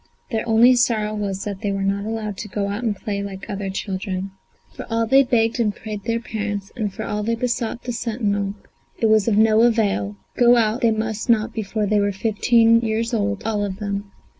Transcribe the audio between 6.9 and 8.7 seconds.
for all they besought the sentinel,